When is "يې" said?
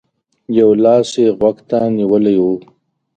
1.21-1.27